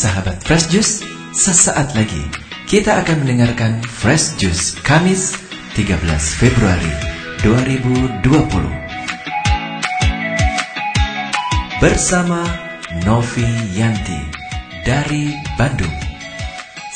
Sahabat 0.00 0.40
Fresh 0.48 0.72
Juice, 0.72 1.04
sesaat 1.36 1.92
lagi 1.92 2.24
kita 2.64 3.04
akan 3.04 3.20
mendengarkan 3.20 3.84
Fresh 3.84 4.40
Juice 4.40 4.72
Kamis 4.80 5.36
13 5.76 6.00
Februari 6.40 6.88
2020 7.44 8.24
bersama 11.84 12.48
Novi 13.04 13.44
Yanti 13.76 14.24
dari 14.88 15.36
Bandung. 15.60 15.92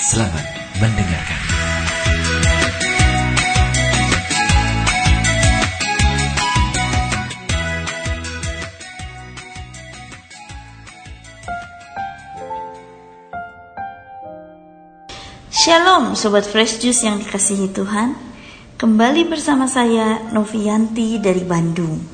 Selamat 0.00 0.48
mendengarkan. 0.80 1.40
Shalom 15.64 16.13
Sobat 16.13 16.45
Fresh 16.45 16.85
Juice 16.85 17.09
yang 17.09 17.25
dikasihi 17.25 17.73
Tuhan. 17.73 18.13
Kembali 18.77 19.25
bersama 19.25 19.64
saya 19.64 20.21
Novianti 20.29 21.17
dari 21.17 21.40
Bandung. 21.40 22.04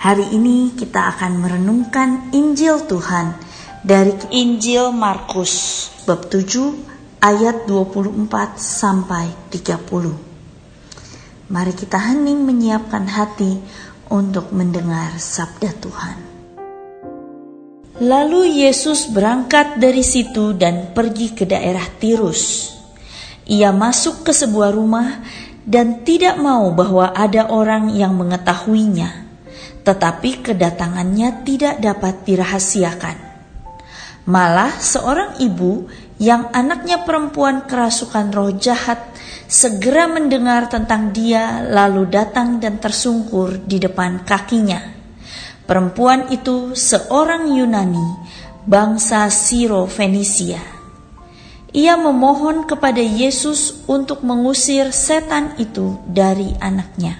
Hari 0.00 0.32
ini 0.32 0.72
kita 0.72 1.12
akan 1.12 1.44
merenungkan 1.44 2.32
Injil 2.32 2.88
Tuhan 2.88 3.36
Dari 3.84 4.16
Injil 4.32 4.96
Markus 4.96 5.52
Bab 6.08 6.32
7 6.32 7.20
ayat 7.20 7.68
24 7.68 8.32
sampai 8.56 9.28
30 9.52 11.52
Mari 11.52 11.72
kita 11.76 12.00
hening 12.00 12.48
menyiapkan 12.48 13.04
hati 13.12 13.60
untuk 14.08 14.56
mendengar 14.56 15.12
sabda 15.20 15.68
Tuhan 15.84 16.33
Lalu 17.94 18.66
Yesus 18.66 19.06
berangkat 19.06 19.78
dari 19.78 20.02
situ 20.02 20.50
dan 20.50 20.90
pergi 20.90 21.30
ke 21.30 21.46
daerah 21.46 21.86
Tirus. 22.02 22.74
Ia 23.46 23.70
masuk 23.70 24.26
ke 24.26 24.34
sebuah 24.34 24.74
rumah 24.74 25.22
dan 25.62 26.02
tidak 26.02 26.34
mau 26.42 26.74
bahwa 26.74 27.14
ada 27.14 27.54
orang 27.54 27.94
yang 27.94 28.18
mengetahuinya, 28.18 29.30
tetapi 29.86 30.42
kedatangannya 30.42 31.46
tidak 31.46 31.78
dapat 31.78 32.26
dirahasiakan. 32.26 33.16
Malah 34.26 34.74
seorang 34.74 35.38
ibu 35.38 35.86
yang 36.18 36.50
anaknya 36.50 37.06
perempuan 37.06 37.62
kerasukan 37.62 38.34
roh 38.34 38.50
jahat 38.58 39.06
segera 39.46 40.10
mendengar 40.10 40.66
tentang 40.66 41.14
dia 41.14 41.62
lalu 41.62 42.10
datang 42.10 42.58
dan 42.58 42.82
tersungkur 42.82 43.62
di 43.62 43.78
depan 43.78 44.26
kakinya 44.26 45.03
Perempuan 45.64 46.28
itu 46.28 46.76
seorang 46.76 47.48
Yunani, 47.48 48.20
bangsa 48.68 49.32
Siro 49.32 49.88
Fenisia. 49.88 50.60
Ia 51.72 51.96
memohon 51.96 52.68
kepada 52.68 53.00
Yesus 53.00 53.80
untuk 53.88 54.20
mengusir 54.28 54.92
setan 54.92 55.56
itu 55.56 55.96
dari 56.04 56.52
anaknya. 56.60 57.16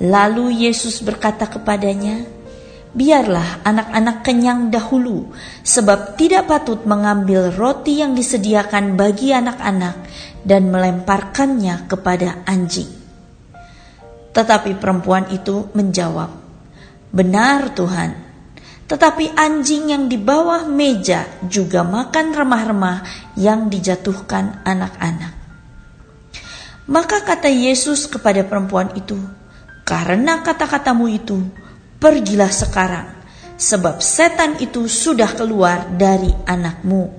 Lalu 0.00 0.64
Yesus 0.64 1.04
berkata 1.04 1.44
kepadanya, 1.44 2.24
"Biarlah 2.96 3.68
anak-anak 3.68 4.24
kenyang 4.24 4.72
dahulu, 4.72 5.28
sebab 5.60 6.16
tidak 6.16 6.48
patut 6.48 6.88
mengambil 6.88 7.52
roti 7.52 8.00
yang 8.00 8.16
disediakan 8.16 8.96
bagi 8.96 9.36
anak-anak 9.36 10.08
dan 10.40 10.72
melemparkannya 10.72 11.84
kepada 11.84 12.48
anjing." 12.48 12.88
Tetapi 14.32 14.80
perempuan 14.80 15.28
itu 15.28 15.68
menjawab, 15.76 16.39
Benar 17.10 17.74
Tuhan, 17.74 18.14
tetapi 18.86 19.34
anjing 19.34 19.90
yang 19.90 20.06
di 20.06 20.14
bawah 20.14 20.62
meja 20.70 21.26
juga 21.42 21.82
makan 21.82 22.30
remah-remah 22.30 23.02
yang 23.34 23.66
dijatuhkan 23.66 24.62
anak-anak. 24.62 25.34
Maka 26.86 27.26
kata 27.26 27.50
Yesus 27.50 28.06
kepada 28.06 28.46
perempuan 28.46 28.94
itu, 28.94 29.18
"Karena 29.82 30.38
kata-katamu 30.38 31.10
itu, 31.10 31.42
pergilah 31.98 32.54
sekarang, 32.54 33.10
sebab 33.58 33.98
setan 33.98 34.62
itu 34.62 34.86
sudah 34.86 35.34
keluar 35.34 35.90
dari 35.90 36.30
anakmu." 36.46 37.10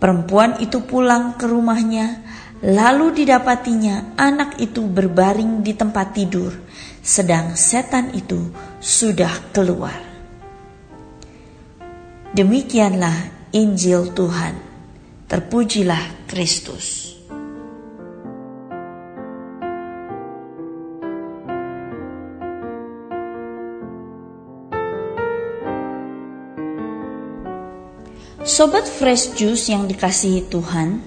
Perempuan 0.00 0.64
itu 0.64 0.80
pulang 0.80 1.36
ke 1.36 1.44
rumahnya, 1.44 2.24
lalu 2.64 3.20
didapatinya 3.20 4.16
anak 4.16 4.56
itu 4.64 4.80
berbaring 4.80 5.60
di 5.60 5.76
tempat 5.76 6.16
tidur 6.16 6.56
sedang 7.08 7.56
setan 7.56 8.12
itu 8.12 8.52
sudah 8.84 9.32
keluar. 9.56 9.96
Demikianlah 12.36 13.48
Injil 13.56 14.12
Tuhan. 14.12 14.52
Terpujilah 15.24 16.28
Kristus. 16.28 17.16
Sobat 28.44 28.88
Fresh 28.88 29.36
Juice 29.36 29.68
yang 29.72 29.84
dikasihi 29.88 30.48
Tuhan, 30.48 31.04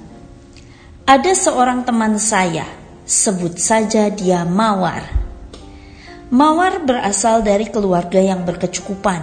ada 1.10 1.34
seorang 1.34 1.82
teman 1.82 2.22
saya, 2.22 2.70
sebut 3.06 3.58
saja 3.58 4.14
dia 4.14 4.46
Mawar. 4.46 5.21
Mawar 6.32 6.88
berasal 6.88 7.44
dari 7.44 7.68
keluarga 7.68 8.16
yang 8.16 8.48
berkecukupan. 8.48 9.20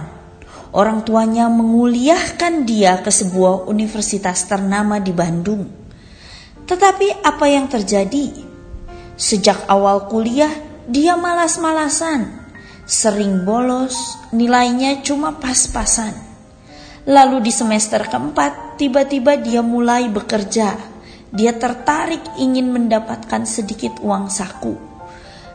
Orang 0.77 1.01
tuanya 1.01 1.49
menguliahkan 1.49 2.69
dia 2.69 3.01
ke 3.01 3.09
sebuah 3.09 3.65
universitas 3.65 4.45
ternama 4.45 5.01
di 5.01 5.09
Bandung. 5.09 5.65
Tetapi 6.69 7.25
apa 7.25 7.49
yang 7.49 7.65
terjadi? 7.65 8.29
Sejak 9.17 9.65
awal 9.65 10.05
kuliah, 10.05 10.53
dia 10.85 11.17
malas-malasan, 11.17 12.29
sering 12.85 13.41
bolos, 13.41 14.13
nilainya 14.29 15.01
cuma 15.01 15.33
pas-pasan. 15.33 16.13
Lalu 17.09 17.41
di 17.41 17.49
semester 17.49 18.05
keempat, 18.05 18.77
tiba-tiba 18.77 19.33
dia 19.33 19.65
mulai 19.65 20.13
bekerja. 20.13 20.77
Dia 21.33 21.57
tertarik 21.57 22.37
ingin 22.37 22.69
mendapatkan 22.69 23.49
sedikit 23.49 23.97
uang 24.05 24.29
saku 24.29 24.88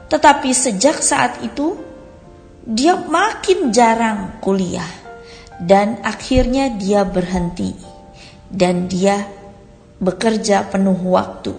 tetapi 0.08 0.50
sejak 0.52 1.00
saat 1.00 1.40
itu 1.40 1.78
dia 2.64 2.96
makin 2.96 3.72
jarang 3.72 4.40
kuliah 4.40 4.88
dan 5.60 6.00
akhirnya 6.00 6.72
dia 6.74 7.04
berhenti 7.04 7.76
dan 8.48 8.88
dia 8.88 9.24
bekerja 10.00 10.68
penuh 10.68 10.98
waktu. 11.12 11.52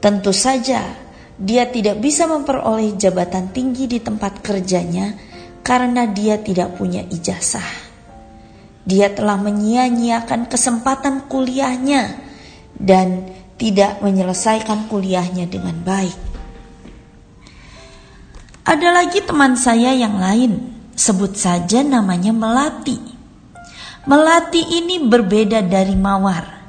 Tentu 0.00 0.32
saja 0.36 0.84
dia 1.34 1.66
tidak 1.66 1.98
bisa 1.98 2.30
memperoleh 2.30 2.94
jabatan 2.94 3.50
tinggi 3.50 3.90
di 3.90 3.98
tempat 3.98 4.38
kerjanya 4.44 5.16
karena 5.64 6.06
dia 6.06 6.38
tidak 6.38 6.78
punya 6.78 7.02
ijazah. 7.02 7.82
Dia 8.84 9.08
telah 9.16 9.40
menyia-nyiakan 9.40 10.46
kesempatan 10.46 11.24
kuliahnya 11.26 12.20
dan 12.76 13.24
tidak 13.56 14.04
menyelesaikan 14.04 14.92
kuliahnya 14.92 15.48
dengan 15.48 15.80
baik. 15.80 16.23
Ada 18.64 18.96
lagi 18.96 19.20
teman 19.20 19.60
saya 19.60 19.92
yang 19.92 20.16
lain, 20.16 20.56
sebut 20.96 21.36
saja 21.36 21.84
namanya 21.84 22.32
Melati. 22.32 22.96
Melati 24.08 24.80
ini 24.80 25.04
berbeda 25.04 25.60
dari 25.60 25.92
Mawar. 25.92 26.64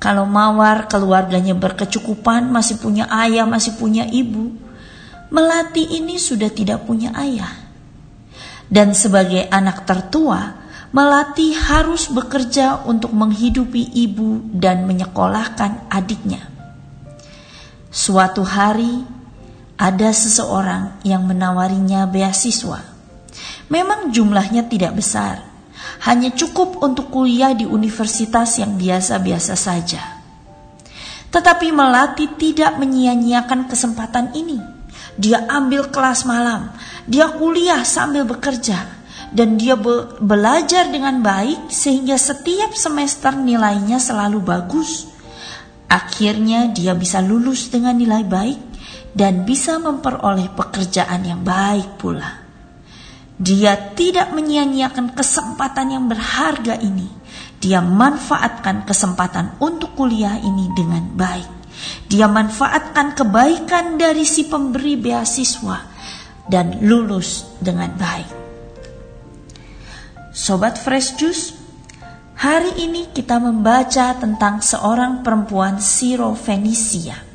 Kalau 0.00 0.24
Mawar 0.24 0.88
keluarganya 0.88 1.52
berkecukupan, 1.52 2.48
masih 2.48 2.80
punya 2.80 3.04
ayah, 3.12 3.44
masih 3.44 3.76
punya 3.76 4.08
ibu. 4.08 4.56
Melati 5.28 5.84
ini 6.00 6.16
sudah 6.16 6.48
tidak 6.48 6.88
punya 6.88 7.12
ayah. 7.12 7.52
Dan 8.72 8.96
sebagai 8.96 9.44
anak 9.52 9.84
tertua, 9.84 10.64
Melati 10.96 11.52
harus 11.52 12.08
bekerja 12.08 12.88
untuk 12.88 13.12
menghidupi 13.12 13.92
ibu 14.00 14.48
dan 14.48 14.88
menyekolahkan 14.88 15.92
adiknya. 15.92 16.40
Suatu 17.92 18.40
hari, 18.48 19.04
ada 19.74 20.10
seseorang 20.14 21.02
yang 21.02 21.26
menawarinya 21.26 22.06
beasiswa. 22.06 22.80
Memang 23.66 24.14
jumlahnya 24.14 24.70
tidak 24.70 24.94
besar, 24.94 25.42
hanya 26.06 26.30
cukup 26.30 26.78
untuk 26.84 27.10
kuliah 27.10 27.56
di 27.56 27.66
universitas 27.66 28.60
yang 28.60 28.78
biasa-biasa 28.78 29.54
saja. 29.58 30.02
Tetapi 31.34 31.74
Melati 31.74 32.30
tidak 32.38 32.78
menyia-nyiakan 32.78 33.66
kesempatan 33.66 34.30
ini. 34.38 34.62
Dia 35.18 35.46
ambil 35.50 35.90
kelas 35.90 36.22
malam, 36.26 36.70
dia 37.10 37.30
kuliah 37.34 37.82
sambil 37.82 38.22
bekerja, 38.22 38.86
dan 39.34 39.58
dia 39.58 39.74
be 39.74 40.18
belajar 40.22 40.86
dengan 40.90 41.18
baik 41.22 41.70
sehingga 41.70 42.14
setiap 42.14 42.74
semester 42.74 43.34
nilainya 43.34 43.98
selalu 43.98 44.38
bagus. 44.42 45.10
Akhirnya 45.90 46.70
dia 46.70 46.94
bisa 46.94 47.18
lulus 47.18 47.70
dengan 47.70 47.98
nilai 47.98 48.22
baik 48.22 48.73
dan 49.14 49.46
bisa 49.46 49.78
memperoleh 49.78 50.50
pekerjaan 50.52 51.22
yang 51.22 51.40
baik 51.46 51.96
pula. 51.96 52.44
Dia 53.34 53.94
tidak 53.94 54.34
menyia-nyiakan 54.34 55.14
kesempatan 55.14 55.94
yang 55.94 56.04
berharga 56.10 56.78
ini. 56.78 57.22
dia 57.64 57.80
manfaatkan 57.80 58.84
kesempatan 58.84 59.56
untuk 59.56 59.96
kuliah 59.96 60.36
ini 60.36 60.68
dengan 60.76 61.16
baik. 61.16 61.48
Dia 62.12 62.28
manfaatkan 62.28 63.16
kebaikan 63.16 63.96
dari 63.96 64.28
si 64.28 64.44
pemberi 64.44 65.00
beasiswa 65.00 65.78
dan 66.44 66.84
lulus 66.84 67.56
dengan 67.64 67.88
baik. 67.96 68.30
Sobat 70.28 70.76
Fresh 70.76 71.16
Juice, 71.16 71.56
hari 72.36 72.84
ini 72.84 73.08
kita 73.16 73.40
membaca 73.40 74.12
tentang 74.12 74.60
seorang 74.60 75.24
perempuan 75.24 75.80
Siro 75.80 76.36
Fenisia. 76.36 77.33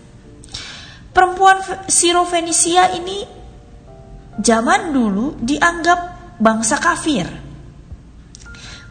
Perempuan 1.19 1.59
Siro 1.91 2.23
Fenisia 2.23 2.95
ini 2.95 3.27
zaman 4.39 4.95
dulu 4.95 5.35
dianggap 5.43 5.99
bangsa 6.39 6.79
kafir 6.79 7.27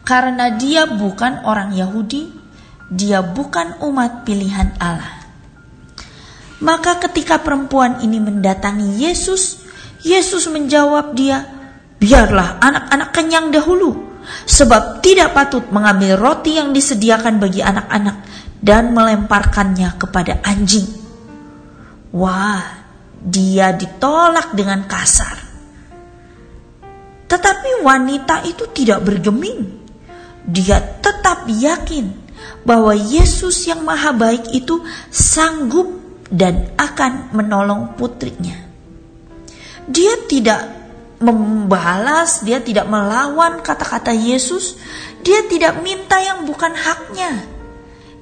karena 0.05 0.53
dia 0.53 0.85
bukan 0.85 1.41
orang 1.41 1.73
Yahudi, 1.73 2.29
dia 2.93 3.25
bukan 3.25 3.81
umat 3.81 4.29
pilihan 4.29 4.77
Allah. 4.77 5.25
Maka 6.61 7.01
ketika 7.09 7.41
perempuan 7.41 7.97
ini 8.05 8.21
mendatangi 8.21 9.01
Yesus, 9.01 9.65
Yesus 10.05 10.45
menjawab 10.53 11.17
dia, 11.17 11.49
"Biarlah 11.97 12.61
anak-anak 12.61 13.09
kenyang 13.09 13.49
dahulu, 13.49 14.21
sebab 14.45 15.01
tidak 15.01 15.33
patut 15.33 15.65
mengambil 15.73 16.13
roti 16.13 16.61
yang 16.61 16.77
disediakan 16.77 17.41
bagi 17.41 17.65
anak-anak 17.65 18.21
dan 18.61 18.93
melemparkannya 18.93 19.97
kepada 19.97 20.45
anjing." 20.45 20.98
Wah, 22.15 22.63
dia 23.17 23.73
ditolak 23.73 24.57
dengan 24.57 24.85
kasar. 24.89 25.37
Tetapi 27.29 27.85
wanita 27.85 28.41
itu 28.49 28.65
tidak 28.73 29.05
bergeming 29.05 29.79
dia 30.49 30.81
tetap 30.81 31.45
yakin 31.45 32.09
bahwa 32.65 32.97
Yesus 32.97 33.69
yang 33.69 33.85
maha 33.85 34.15
baik 34.17 34.49
itu 34.49 34.81
sanggup 35.13 35.93
dan 36.33 36.73
akan 36.73 37.33
menolong 37.37 37.93
putrinya. 37.93 38.57
Dia 39.89 40.25
tidak 40.25 40.61
membalas, 41.21 42.45
dia 42.45 42.61
tidak 42.61 42.89
melawan 42.89 43.61
kata-kata 43.61 44.09
Yesus, 44.13 44.77
dia 45.21 45.45
tidak 45.45 45.81
minta 45.85 46.17
yang 46.17 46.45
bukan 46.49 46.73
haknya. 46.73 47.45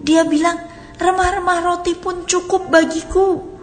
Dia 0.04 0.28
bilang, 0.28 0.57
remah-remah 1.00 1.60
roti 1.63 1.95
pun 1.95 2.28
cukup 2.28 2.72
bagiku. 2.72 3.56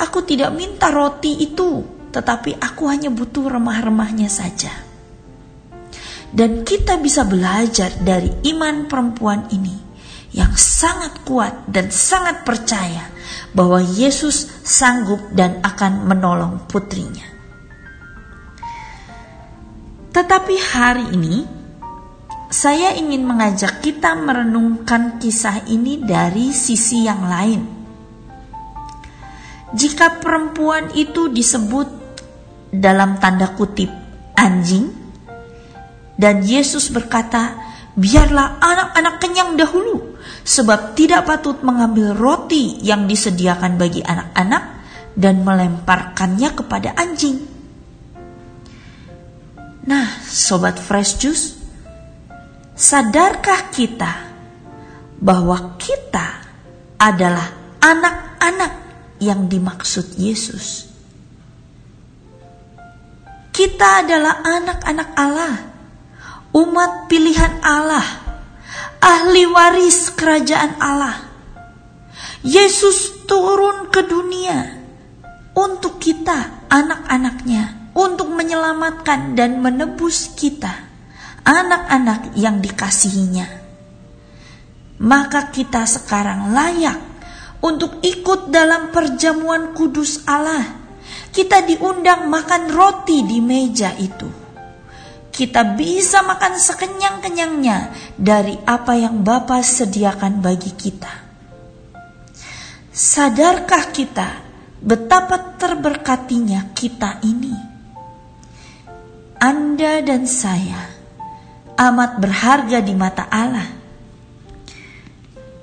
Aku 0.00 0.24
tidak 0.24 0.56
minta 0.56 0.88
roti 0.88 1.44
itu, 1.44 1.84
tetapi 2.08 2.56
aku 2.56 2.88
hanya 2.88 3.12
butuh 3.12 3.52
remah-remahnya 3.52 4.32
saja. 4.32 4.72
Dan 6.30 6.64
kita 6.64 6.96
bisa 6.96 7.26
belajar 7.26 7.90
dari 8.00 8.32
iman 8.54 8.88
perempuan 8.88 9.50
ini 9.52 9.76
yang 10.30 10.54
sangat 10.54 11.26
kuat 11.26 11.66
dan 11.66 11.90
sangat 11.90 12.46
percaya 12.46 13.10
bahwa 13.50 13.82
Yesus 13.82 14.46
sanggup 14.62 15.34
dan 15.34 15.58
akan 15.60 16.06
menolong 16.06 16.70
putrinya. 16.70 17.26
Tetapi 20.10 20.54
hari 20.70 21.06
ini 21.14 21.36
saya 22.50 22.94
ingin 22.98 23.26
mengajak 23.26 23.78
kita 23.82 24.18
merenungkan 24.18 25.22
kisah 25.22 25.66
ini 25.70 26.02
dari 26.02 26.50
sisi 26.50 27.06
yang 27.06 27.26
lain. 27.26 27.79
Jika 29.70 30.18
perempuan 30.18 30.90
itu 30.98 31.30
disebut 31.30 31.86
dalam 32.74 33.22
tanda 33.22 33.54
kutip 33.54 33.90
anjing, 34.34 34.90
dan 36.18 36.42
Yesus 36.42 36.90
berkata, 36.90 37.54
"Biarlah 37.94 38.58
anak-anak 38.58 39.14
kenyang 39.22 39.50
dahulu, 39.54 40.20
sebab 40.42 40.98
tidak 40.98 41.30
patut 41.30 41.62
mengambil 41.62 42.12
roti 42.12 42.82
yang 42.82 43.06
disediakan 43.06 43.78
bagi 43.78 44.02
anak-anak 44.02 44.62
dan 45.14 45.46
melemparkannya 45.46 46.50
kepada 46.52 46.92
anjing." 46.98 47.38
Nah, 49.86 50.06
sobat 50.26 50.76
Fresh 50.76 51.14
Juice, 51.22 51.46
sadarkah 52.76 53.72
kita 53.72 54.12
bahwa 55.20 55.78
kita 55.80 56.26
adalah 57.00 57.48
anak-anak 57.80 58.79
yang 59.22 59.46
dimaksud 59.46 60.16
Yesus? 60.16 60.88
Kita 63.54 64.02
adalah 64.02 64.40
anak-anak 64.40 65.10
Allah 65.14 65.70
umat 66.50 67.06
pilihan 67.06 67.62
Allah, 67.62 68.06
ahli 68.98 69.46
waris 69.46 70.10
kerajaan 70.14 70.78
Allah. 70.82 71.30
Yesus 72.40 73.28
turun 73.28 73.92
ke 73.92 74.02
dunia 74.02 74.80
untuk 75.54 76.00
kita, 76.00 76.66
anak-anaknya, 76.72 77.92
untuk 77.92 78.32
menyelamatkan 78.32 79.36
dan 79.36 79.60
menebus 79.60 80.32
kita, 80.34 80.72
anak-anak 81.44 82.34
yang 82.34 82.58
dikasihinya. 82.64 83.60
Maka 85.00 85.52
kita 85.52 85.84
sekarang 85.84 86.52
layak 86.52 86.98
untuk 87.60 88.00
ikut 88.00 88.48
dalam 88.48 88.92
perjamuan 88.92 89.72
kudus 89.76 90.24
Allah. 90.24 90.80
Kita 91.30 91.62
diundang 91.62 92.26
makan 92.26 92.74
roti 92.74 93.22
di 93.22 93.38
meja 93.38 93.94
itu 93.94 94.40
kita 95.40 95.72
bisa 95.72 96.20
makan 96.20 96.60
sekenyang-kenyangnya 96.60 97.96
dari 98.18 98.60
apa 98.60 98.92
yang 98.92 99.24
Bapa 99.24 99.64
sediakan 99.64 100.44
bagi 100.44 100.68
kita. 100.76 101.08
Sadarkah 102.92 103.88
kita 103.88 104.28
betapa 104.84 105.56
terberkatinya 105.56 106.76
kita 106.76 107.24
ini? 107.24 107.56
Anda 109.40 110.04
dan 110.04 110.28
saya 110.28 110.92
amat 111.78 112.20
berharga 112.20 112.84
di 112.84 112.92
mata 112.92 113.24
Allah. 113.32 113.72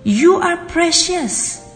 You 0.02 0.42
are 0.42 0.66
precious. 0.66 1.67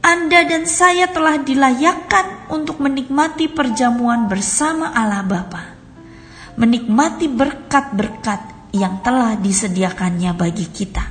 Anda 0.00 0.48
dan 0.48 0.64
saya 0.64 1.08
telah 1.12 1.40
dilayakkan 1.40 2.50
untuk 2.52 2.80
menikmati 2.80 3.52
perjamuan 3.52 4.26
bersama 4.26 4.90
Allah 4.96 5.24
Bapa 5.24 5.80
menikmati 6.60 7.24
berkat-berkat 7.32 8.74
yang 8.76 9.00
telah 9.00 9.40
disediakannya 9.40 10.36
bagi 10.36 10.68
kita. 10.68 11.04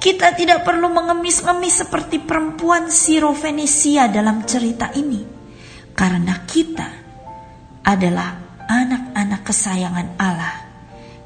Kita 0.00 0.32
tidak 0.32 0.64
perlu 0.64 0.88
mengemis-ngemis 0.88 1.84
seperti 1.84 2.24
perempuan 2.24 2.88
Siro 2.88 3.36
Venesia 3.36 4.08
dalam 4.08 4.48
cerita 4.48 4.88
ini, 4.96 5.20
karena 5.92 6.40
kita 6.48 6.88
adalah 7.84 8.64
anak-anak 8.64 9.40
kesayangan 9.44 10.08
Allah. 10.16 10.56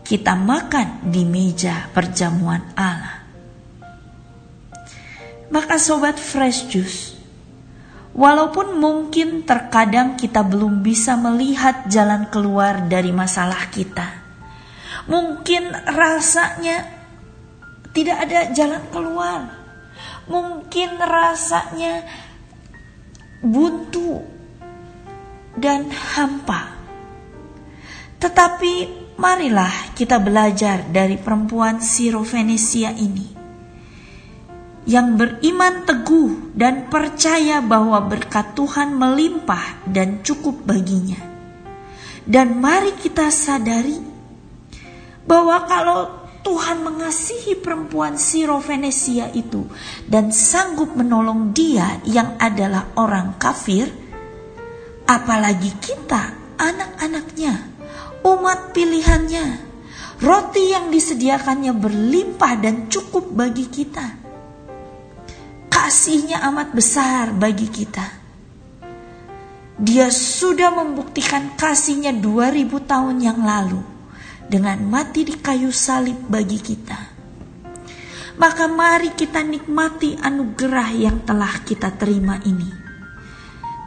Kita 0.03 0.35
makan 0.35 1.07
di 1.07 1.23
meja 1.23 1.87
perjamuan 1.95 2.75
Allah. 2.75 3.14
Maka 5.55 5.79
sobat 5.79 6.19
fresh 6.19 6.67
juice, 6.67 7.15
Walaupun 8.15 8.79
mungkin 8.79 9.43
terkadang 9.43 10.15
kita 10.15 10.47
belum 10.47 10.87
bisa 10.87 11.19
melihat 11.19 11.91
jalan 11.91 12.31
keluar 12.31 12.87
dari 12.87 13.11
masalah 13.11 13.67
kita, 13.75 14.07
mungkin 15.11 15.75
rasanya 15.75 16.95
tidak 17.91 18.23
ada 18.23 18.41
jalan 18.55 18.87
keluar, 18.95 19.51
mungkin 20.31 20.95
rasanya 20.95 22.07
buntu 23.43 24.23
dan 25.59 25.91
hampa. 25.91 26.71
Tetapi 28.23 28.75
marilah 29.19 29.91
kita 29.99 30.23
belajar 30.23 30.87
dari 30.87 31.19
perempuan 31.19 31.83
Siro 31.83 32.23
Venesia 32.23 32.95
ini 32.95 33.34
yang 34.85 35.17
beriman 35.17 35.89
teguh 35.89 36.53
dan 36.53 36.93
percaya 36.93 37.65
bahwa 37.65 38.05
berkat 38.05 38.53
Tuhan 38.53 38.93
melimpah 38.93 39.81
dan 39.89 40.21
cukup 40.21 40.61
baginya. 40.69 41.17
Dan 42.25 42.61
mari 42.61 42.93
kita 42.97 43.29
sadari 43.33 43.97
bahwa 45.25 45.65
kalau 45.65 46.01
Tuhan 46.45 46.85
mengasihi 46.85 47.57
perempuan 47.57 48.21
Siro 48.21 48.61
Venesia 48.61 49.33
itu 49.33 49.65
dan 50.05 50.29
sanggup 50.29 50.93
menolong 50.93 51.57
dia 51.57 52.05
yang 52.05 52.37
adalah 52.37 52.93
orang 53.01 53.41
kafir, 53.41 53.89
apalagi 55.09 55.73
kita 55.81 56.37
anak-anaknya, 56.61 57.73
umat 58.21 58.77
pilihannya, 58.77 59.47
roti 60.21 60.77
yang 60.77 60.93
disediakannya 60.93 61.73
berlimpah 61.73 62.61
dan 62.61 62.93
cukup 62.93 63.33
bagi 63.33 63.65
kita 63.73 64.24
kasihnya 65.85 66.41
amat 66.49 66.73
besar 66.73 67.37
bagi 67.37 67.69
kita. 67.69 68.09
Dia 69.77 70.09
sudah 70.09 70.73
membuktikan 70.73 71.61
kasihnya 71.61 72.17
2000 72.25 72.89
tahun 72.89 73.21
yang 73.21 73.45
lalu 73.45 73.85
dengan 74.49 74.81
mati 74.81 75.29
di 75.29 75.37
kayu 75.37 75.69
salib 75.69 76.25
bagi 76.25 76.57
kita. 76.57 76.97
Maka 78.41 78.65
mari 78.65 79.13
kita 79.13 79.45
nikmati 79.45 80.17
anugerah 80.17 80.89
yang 80.97 81.21
telah 81.21 81.53
kita 81.69 81.93
terima 82.01 82.41
ini. 82.49 82.73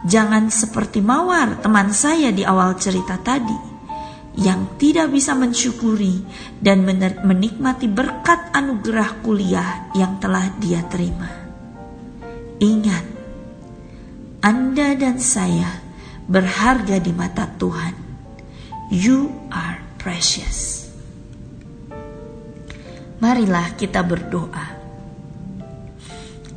Jangan 0.06 0.54
seperti 0.54 1.02
Mawar 1.02 1.58
teman 1.58 1.90
saya 1.90 2.30
di 2.30 2.46
awal 2.46 2.78
cerita 2.78 3.18
tadi 3.18 3.58
yang 4.38 4.78
tidak 4.78 5.10
bisa 5.10 5.34
mensyukuri 5.34 6.22
dan 6.62 6.86
menikmati 7.26 7.90
berkat 7.90 8.54
anugerah 8.54 9.18
kuliah 9.18 9.90
yang 9.98 10.22
telah 10.22 10.46
dia 10.62 10.86
terima. 10.86 11.37
Ingat, 12.58 13.06
Anda 14.42 14.98
dan 14.98 15.22
saya 15.22 15.78
berharga 16.26 16.98
di 16.98 17.14
mata 17.14 17.46
Tuhan. 17.46 17.94
You 18.90 19.30
are 19.46 19.78
precious. 19.94 20.90
Marilah 23.22 23.78
kita 23.78 24.02
berdoa. 24.02 24.74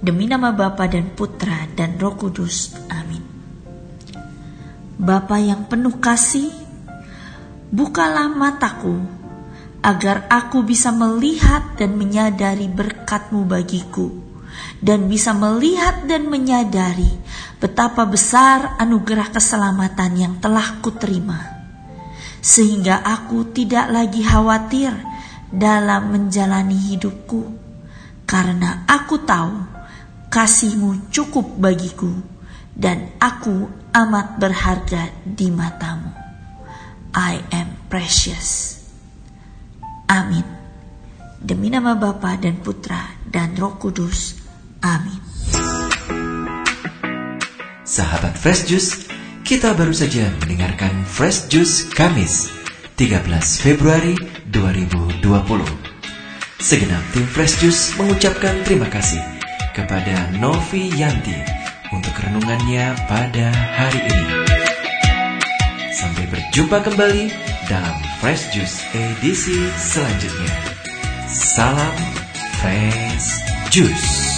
Demi 0.02 0.26
nama 0.26 0.50
Bapa 0.50 0.90
dan 0.90 1.14
Putra 1.14 1.70
dan 1.78 2.02
Roh 2.02 2.18
Kudus. 2.18 2.74
Amin. 2.90 3.22
Bapa 4.98 5.38
yang 5.38 5.70
penuh 5.70 6.02
kasih, 6.02 6.50
bukalah 7.70 8.26
mataku 8.26 9.06
agar 9.86 10.26
aku 10.34 10.66
bisa 10.66 10.90
melihat 10.90 11.78
dan 11.78 11.94
menyadari 11.94 12.66
berkatmu 12.66 13.46
bagiku 13.46 14.31
dan 14.84 15.06
bisa 15.06 15.32
melihat 15.32 16.06
dan 16.10 16.28
menyadari 16.28 17.10
betapa 17.62 18.08
besar 18.08 18.76
anugerah 18.82 19.30
keselamatan 19.30 20.12
yang 20.18 20.34
telah 20.42 20.82
kuterima 20.82 21.62
sehingga 22.42 23.06
aku 23.06 23.54
tidak 23.54 23.94
lagi 23.94 24.26
khawatir 24.26 24.92
dalam 25.54 26.10
menjalani 26.10 26.76
hidupku 26.96 27.54
karena 28.26 28.88
aku 28.90 29.22
tahu 29.22 29.56
kasihmu 30.32 31.12
cukup 31.14 31.46
bagiku 31.60 32.10
dan 32.72 33.14
aku 33.22 33.70
amat 33.92 34.40
berharga 34.40 35.12
di 35.22 35.52
matamu. 35.52 36.10
I 37.12 37.44
am 37.52 37.92
precious. 37.92 38.80
Amin. 40.08 40.48
Demi 41.38 41.68
nama 41.68 42.00
Bapa 42.00 42.40
dan 42.40 42.64
Putra 42.64 43.20
dan 43.28 43.54
Roh 43.60 43.76
Kudus. 43.76 44.41
Amin. 44.82 45.22
Sahabat 47.86 48.34
Fresh 48.34 48.66
Juice, 48.66 49.06
kita 49.46 49.78
baru 49.78 49.94
saja 49.94 50.26
mendengarkan 50.42 51.06
Fresh 51.06 51.54
Juice 51.54 51.86
Kamis 51.94 52.50
13 52.98 53.26
Februari 53.62 54.18
2020. 54.50 55.22
Segenap 56.62 57.02
tim 57.14 57.26
Fresh 57.30 57.62
Juice 57.62 57.94
mengucapkan 57.98 58.58
terima 58.66 58.90
kasih 58.90 59.22
kepada 59.74 60.30
Novi 60.38 60.94
Yanti 60.94 61.36
untuk 61.94 62.14
renungannya 62.18 62.96
pada 63.06 63.50
hari 63.76 64.02
ini. 64.02 64.28
Sampai 65.92 66.26
berjumpa 66.32 66.82
kembali 66.86 67.30
dalam 67.70 67.98
Fresh 68.24 68.56
Juice 68.56 68.82
edisi 68.96 69.58
selanjutnya. 69.78 70.54
Salam 71.28 71.96
Fresh 72.62 73.42
Juice. 73.70 74.31